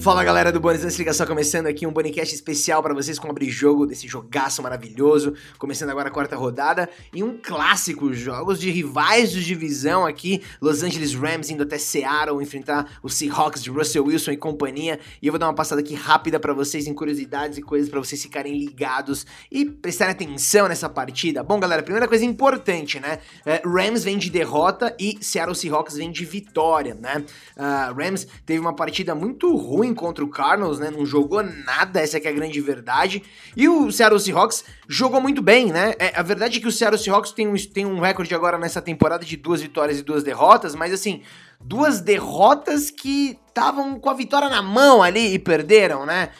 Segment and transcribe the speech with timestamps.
[0.00, 3.50] Fala galera do Bonis Liga só começando aqui um Bonicast especial para vocês com abrir
[3.50, 9.30] jogo desse jogaço maravilhoso, começando agora a quarta rodada e um clássico, jogos de rivais
[9.30, 14.30] de divisão aqui, Los Angeles Rams indo até Seattle enfrentar os Seahawks de Russell Wilson
[14.30, 17.62] e companhia, e eu vou dar uma passada aqui rápida para vocês em curiosidades e
[17.62, 21.42] coisas para vocês ficarem ligados e prestarem atenção nessa partida.
[21.42, 26.10] Bom galera, primeira coisa importante, né, é, Rams vem de derrota e Seattle Seahawks vem
[26.10, 27.22] de vitória, né,
[27.58, 30.90] uh, Rams teve uma partida muito ruim contra o Cardinals, né?
[30.90, 33.22] Não jogou nada, essa é, é a grande verdade.
[33.56, 35.94] E o Seattle Seahawks jogou muito bem, né?
[35.98, 38.80] É, a verdade é que o Seattle Seahawks tem um, tem um recorde agora nessa
[38.80, 41.22] temporada de duas vitórias e duas derrotas, mas assim,
[41.60, 46.30] duas derrotas que estavam com a vitória na mão ali e perderam, né?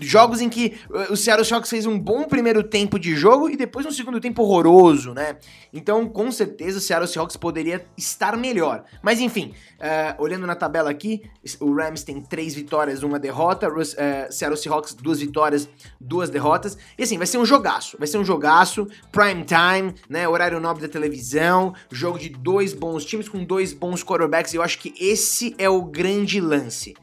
[0.00, 3.56] Jogos em que uh, o Seattle Seahawks fez um bom primeiro tempo de jogo e
[3.56, 5.36] depois um segundo tempo horroroso, né?
[5.72, 8.84] Então, com certeza, o Seattle Seahawks poderia estar melhor.
[9.02, 11.22] Mas enfim, uh, olhando na tabela aqui,
[11.60, 13.84] o Rams tem três vitórias, uma derrota, o uh,
[14.30, 15.68] Seattle Seahawks duas vitórias,
[16.00, 16.76] duas derrotas.
[16.98, 20.26] E assim, vai ser um jogaço, vai ser um jogaço, prime time, né?
[20.26, 24.39] Horário nobre da televisão, jogo de dois bons times com dois bons quarterbacks.
[24.54, 26.94] Eu acho que esse é o grande lance.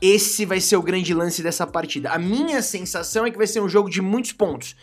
[0.00, 2.10] Esse vai ser o grande lance dessa partida.
[2.10, 4.76] A minha sensação é que vai ser um jogo de muitos pontos.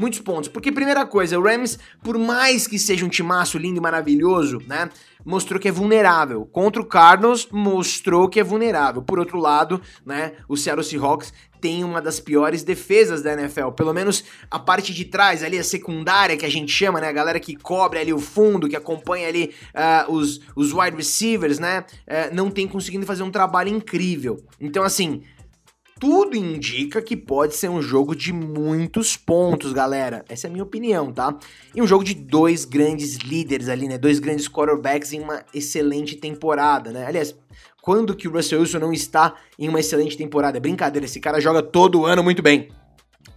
[0.00, 0.48] Muitos pontos.
[0.48, 4.88] Porque, primeira coisa, o Rams, por mais que seja um timaço lindo e maravilhoso, né?
[5.22, 6.46] Mostrou que é vulnerável.
[6.46, 9.02] Contra o Cardinals, mostrou que é vulnerável.
[9.02, 10.32] Por outro lado, né?
[10.48, 13.72] O Seattle Seahawks tem uma das piores defesas da NFL.
[13.72, 17.08] Pelo menos a parte de trás, ali, a secundária que a gente chama, né?
[17.08, 21.58] A galera que cobre ali o fundo, que acompanha ali uh, os, os wide receivers,
[21.58, 21.84] né?
[22.08, 24.42] Uh, não tem conseguido fazer um trabalho incrível.
[24.58, 25.20] Então, assim,
[26.00, 30.24] tudo indica que pode ser um jogo de muitos pontos, galera.
[30.30, 31.38] Essa é a minha opinião, tá?
[31.74, 33.98] E um jogo de dois grandes líderes ali, né?
[33.98, 37.04] Dois grandes quarterbacks em uma excelente temporada, né?
[37.06, 37.36] Aliás,
[37.82, 40.56] quando que o Russell Wilson não está em uma excelente temporada?
[40.56, 42.70] É brincadeira, esse cara joga todo ano muito bem.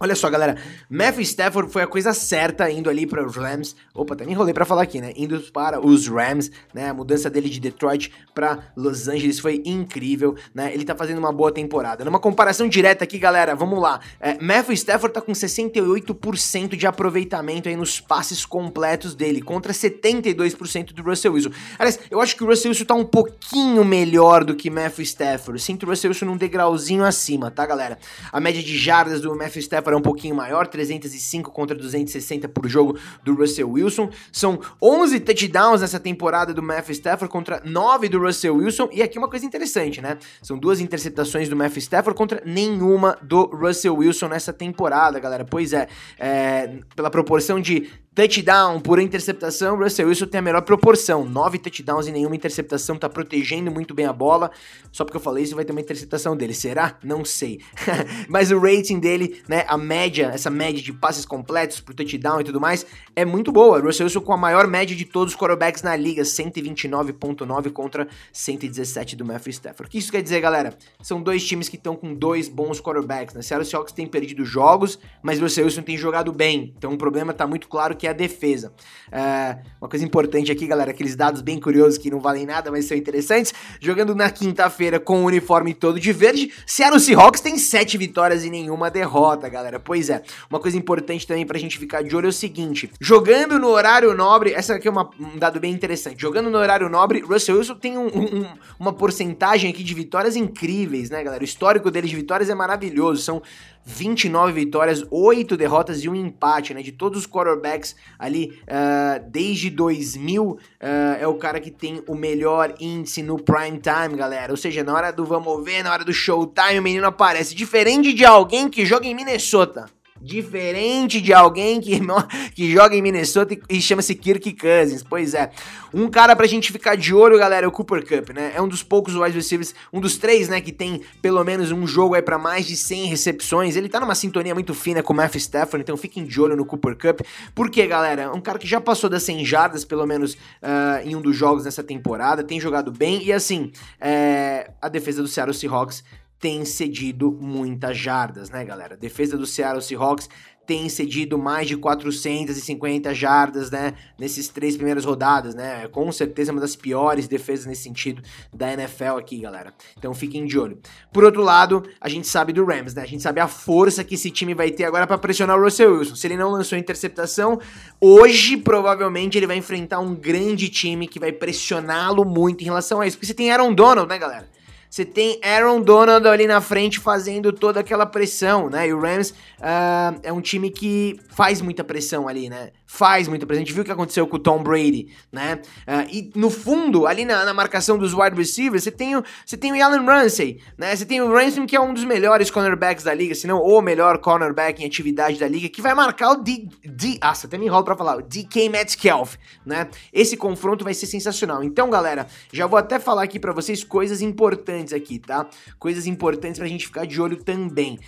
[0.00, 0.56] Olha só, galera,
[0.90, 3.76] Matthew Stafford foi a coisa certa indo ali para os Rams.
[3.94, 5.12] Opa, até me enrolei para falar aqui, né?
[5.14, 6.88] Indo para os Rams, né?
[6.88, 10.74] A mudança dele de Detroit para Los Angeles foi incrível, né?
[10.74, 12.04] Ele tá fazendo uma boa temporada.
[12.04, 14.00] Numa comparação direta aqui, galera, vamos lá.
[14.20, 20.92] É, Matthew Stafford tá com 68% de aproveitamento aí nos passes completos dele, contra 72%
[20.92, 21.50] do Russell Wilson.
[21.78, 25.62] Aliás, eu acho que o Russell Wilson tá um pouquinho melhor do que Matthew Stafford.
[25.62, 27.96] Sinto o Russell Wilson num degrauzinho acima, tá, galera?
[28.32, 32.48] A média de jardas do Matthew Stafford Stafford é um pouquinho maior, 305 contra 260
[32.48, 34.10] por jogo do Russell Wilson.
[34.30, 38.88] São 11 touchdowns nessa temporada do Matthew Stafford contra 9 do Russell Wilson.
[38.92, 40.16] E aqui uma coisa interessante, né?
[40.42, 45.44] São duas interceptações do Matthew Stafford contra nenhuma do Russell Wilson nessa temporada, galera.
[45.44, 51.24] Pois é, é pela proporção de Touchdown por interceptação, Russell Wilson tem a melhor proporção.
[51.24, 54.52] Nove touchdowns e nenhuma interceptação, tá protegendo muito bem a bola.
[54.92, 56.54] Só porque eu falei isso, vai ter uma interceptação dele.
[56.54, 56.96] Será?
[57.02, 57.60] Não sei.
[58.30, 62.44] Mas o rating dele, né, a média, essa média de passes completos por touchdown e
[62.44, 62.86] tudo mais,
[63.16, 63.80] é muito boa.
[63.80, 69.16] Russell Wilson com a maior média de todos os quarterbacks na liga, 129.9 contra 117
[69.16, 69.88] do Matthew Stafford.
[69.88, 70.72] O que isso quer dizer, galera?
[71.02, 73.42] São dois times que estão com dois bons quarterbacks, né?
[73.42, 76.72] Seattle Seahawks tem perdido jogos, mas Russell Wilson tem jogado bem.
[76.78, 78.70] Então o problema tá muito claro que que é a defesa.
[79.10, 82.84] É, uma coisa importante aqui, galera, aqueles dados bem curiosos que não valem nada, mas
[82.84, 83.54] são interessantes.
[83.80, 88.50] Jogando na quinta-feira com o uniforme todo de verde, Seattle Seahawks tem sete vitórias e
[88.50, 89.80] nenhuma derrota, galera.
[89.80, 93.58] Pois é, uma coisa importante também pra gente ficar de olho é o seguinte: jogando
[93.58, 96.20] no horário nobre, essa aqui é uma, um dado bem interessante.
[96.20, 98.46] Jogando no horário nobre, Russell Wilson tem um, um,
[98.78, 101.42] uma porcentagem aqui de vitórias incríveis, né, galera?
[101.42, 103.22] O histórico dele de vitórias é maravilhoso.
[103.22, 103.42] São
[103.84, 106.82] 29 vitórias, 8 derrotas e um empate, né?
[106.82, 112.02] De todos os quarterbacks ali uh, desde 2000, uh, ah, é o cara que tem
[112.06, 114.52] o melhor índice no prime time, galera.
[114.52, 117.54] Ou seja, na hora do vamos ver, na hora do showtime, o menino aparece.
[117.54, 119.86] Diferente de alguém que joga em Minnesota.
[120.24, 122.00] Diferente de alguém que,
[122.56, 125.02] que joga em Minnesota e, chama-se Kirk Cousins.
[125.02, 125.50] Pois é.
[125.92, 128.52] Um cara pra gente ficar de olho, galera, é o Cooper Cup, né?
[128.56, 131.86] É um dos poucos wide receivers, um dos três, né, que tem pelo menos um
[131.86, 133.76] jogo aí pra mais de 100 recepções.
[133.76, 136.64] Ele tá numa sintonia muito fina com o Matthew Stafford, então fiquem de olho no
[136.64, 137.20] Cooper Cup.
[137.54, 138.22] Por quê, galera?
[138.22, 141.36] É um cara que já passou das 100 jardas, pelo menos uh, em um dos
[141.36, 146.02] jogos nessa temporada, tem jogado bem e assim, é, a defesa do Seattle Seahawks
[146.44, 148.92] tem cedido muitas jardas, né, galera?
[148.92, 150.28] A defesa do Seattle Seahawks
[150.66, 155.88] tem cedido mais de 450 jardas, né, nesses três primeiras rodadas, né?
[155.88, 159.72] Com certeza uma das piores defesas nesse sentido da NFL aqui, galera.
[159.96, 160.78] Então fiquem de olho.
[161.10, 163.00] Por outro lado, a gente sabe do Rams, né?
[163.00, 165.96] A gente sabe a força que esse time vai ter agora para pressionar o Russell
[165.96, 166.14] Wilson.
[166.14, 167.58] Se ele não lançou interceptação,
[167.98, 173.06] hoje provavelmente ele vai enfrentar um grande time que vai pressioná-lo muito em relação a
[173.06, 173.16] isso.
[173.16, 174.46] Porque você tem Aaron Donald, né, galera?
[174.94, 178.86] Você tem Aaron Donald ali na frente fazendo toda aquela pressão, né?
[178.86, 182.70] E o Rams uh, é um time que faz muita pressão ali, né?
[182.86, 183.28] Faz.
[183.28, 185.60] A gente viu o que aconteceu com o Tom Brady, né?
[185.88, 189.56] Uh, e no fundo, ali na, na, marcação dos wide receivers, você tem o, você
[189.56, 190.94] tem o Allen Ramsey, né?
[190.94, 193.80] Você tem o Ramsey que é um dos melhores cornerbacks da liga, se não o
[193.80, 196.68] melhor cornerback em atividade da liga, que vai marcar o D...
[196.84, 199.88] D ah, até me enrolo pra falar, o DK Metcalf, né?
[200.12, 201.64] Esse confronto vai ser sensacional.
[201.64, 205.48] Então, galera, já vou até falar aqui para vocês coisas importantes aqui, tá?
[205.78, 207.98] Coisas importantes pra gente ficar de olho também.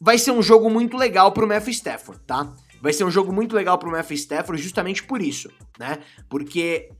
[0.00, 2.52] Vai ser um jogo muito legal pro Matthew Stafford, tá?
[2.82, 5.48] Vai ser um jogo muito legal pro Matthew Stafford justamente por isso,
[5.78, 6.00] né?
[6.28, 6.90] Porque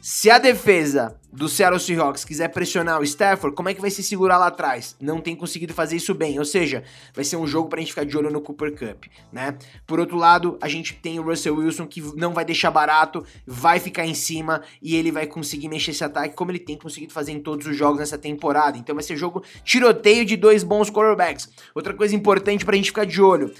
[0.00, 4.02] se a defesa do Seattle Seahawks quiser pressionar o Stafford, como é que vai se
[4.02, 4.96] segurar lá atrás?
[5.00, 6.82] Não tem conseguido fazer isso bem, ou seja,
[7.14, 9.56] vai ser um jogo pra gente ficar de olho no Cooper Cup, né?
[9.86, 13.78] Por outro lado, a gente tem o Russell Wilson que não vai deixar barato, vai
[13.78, 17.30] ficar em cima e ele vai conseguir mexer esse ataque como ele tem conseguido fazer
[17.30, 18.76] em todos os jogos nessa temporada.
[18.76, 21.48] Então vai ser jogo tiroteio de dois bons quarterbacks.
[21.76, 23.54] Outra coisa importante pra gente ficar de olho,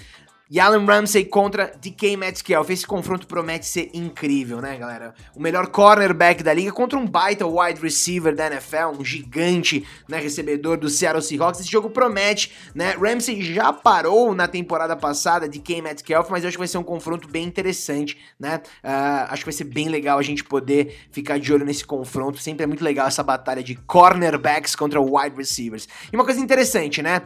[0.53, 2.69] e Allen Ramsey contra DK Metcalf.
[2.69, 5.15] Esse confronto promete ser incrível, né, galera?
[5.35, 10.19] O melhor cornerback da liga contra um baita wide receiver da NFL, um gigante, né,
[10.19, 11.61] recebedor do Seattle Seahawks.
[11.61, 12.91] Esse jogo promete, né?
[12.91, 16.83] Ramsey já parou na temporada passada DK Metcalf, mas eu acho que vai ser um
[16.83, 18.61] confronto bem interessante, né?
[18.83, 22.37] Uh, acho que vai ser bem legal a gente poder ficar de olho nesse confronto.
[22.37, 25.89] Sempre é muito legal essa batalha de cornerbacks contra wide receivers.
[26.11, 27.23] E uma coisa interessante, né?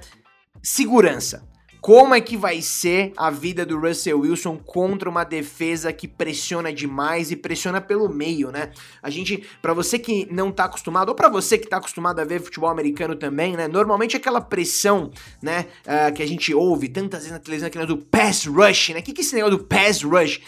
[0.63, 1.56] Segurança
[1.88, 6.74] como é que vai ser a vida do Russell Wilson contra uma defesa que pressiona
[6.74, 8.72] demais e pressiona pelo meio, né?
[9.01, 12.25] A gente, para você que não tá acostumado, ou para você que tá acostumado a
[12.25, 13.69] ver futebol americano também, né?
[13.69, 15.12] Normalmente aquela pressão,
[15.42, 19.00] né, uh, que a gente ouve tantas vezes na televisão, aquele do pass rush, né?
[19.00, 20.42] O que, que é esse negócio do pass rush?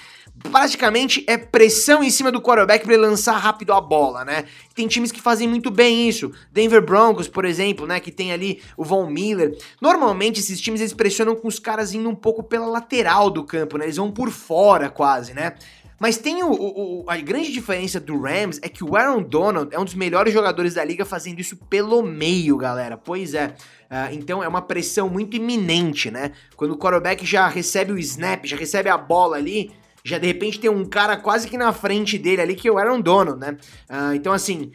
[0.52, 4.46] Praticamente é pressão em cima do quarterback para ele lançar rápido a bola, né?
[4.74, 6.32] Tem times que fazem muito bem isso.
[6.52, 9.58] Denver Broncos, por exemplo, né, que tem ali o Von Miller.
[9.82, 13.78] Normalmente esses times eles pressionam com os caras indo um pouco pela lateral do campo,
[13.78, 13.86] né?
[13.86, 15.56] Eles vão por fora quase, né?
[16.00, 19.78] Mas tem o, o, a grande diferença do Rams é que o Aaron Donald é
[19.78, 22.96] um dos melhores jogadores da liga fazendo isso pelo meio, galera.
[22.96, 23.48] Pois é.
[23.48, 26.32] Uh, então é uma pressão muito iminente, né?
[26.56, 29.72] Quando o quarterback já recebe o snap, já recebe a bola ali,
[30.04, 32.78] já de repente tem um cara quase que na frente dele ali, que é o
[32.78, 33.58] Aaron Donald, né?
[33.90, 34.72] Uh, então, assim,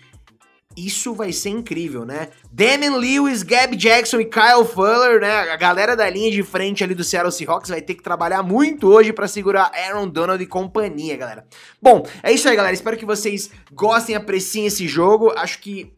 [0.77, 2.29] isso vai ser incrível, né?
[2.51, 5.51] Damian Lewis, Gab Jackson e Kyle Fuller, né?
[5.51, 8.89] A galera da linha de frente ali do Seattle Seahawks vai ter que trabalhar muito
[8.89, 11.47] hoje para segurar Aaron Donald e companhia, galera.
[11.81, 12.75] Bom, é isso aí, galera.
[12.75, 15.33] Espero que vocês gostem, apreciem esse jogo.
[15.37, 15.93] Acho que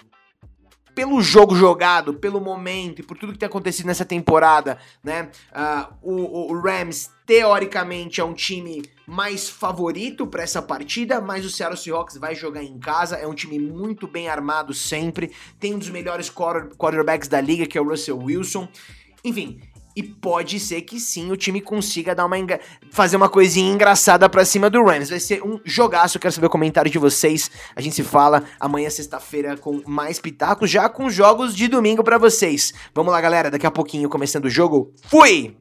[0.97, 5.31] pelo jogo jogado, pelo momento e por tudo que tem acontecido nessa temporada, né?
[5.53, 11.51] Uh, o, o, Rams, teoricamente, é um time mais favorito para essa partida, mas o
[11.51, 13.17] Seattle Seahawks vai jogar em casa.
[13.17, 15.33] É um time muito bem armado sempre.
[15.61, 18.67] Tem um dos melhores quarterbacks da liga, que é o Russell Wilson.
[19.23, 19.61] Enfim,
[19.97, 22.37] e pode ser que sim o time consiga dar uma
[22.91, 25.09] fazer uma coisinha engraçada pra cima do Rams.
[25.09, 26.19] Vai ser um jogaço.
[26.19, 27.51] Eu quero saber o comentário de vocês.
[27.75, 32.19] A gente se fala amanhã, sexta-feira, com mais pitacos, já com jogos de domingo para
[32.19, 32.75] vocês.
[32.95, 33.51] Vamos lá, galera.
[33.51, 34.93] Daqui a pouquinho, começando o jogo.
[35.09, 35.57] Fui!